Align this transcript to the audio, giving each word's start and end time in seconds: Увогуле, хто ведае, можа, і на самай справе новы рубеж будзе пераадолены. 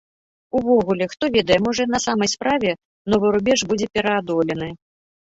Увогуле, 0.59 1.05
хто 1.11 1.23
ведае, 1.35 1.57
можа, 1.65 1.81
і 1.85 1.91
на 1.95 1.99
самай 2.05 2.29
справе 2.35 2.71
новы 3.15 3.27
рубеж 3.37 3.59
будзе 3.73 3.87
пераадолены. 3.99 4.71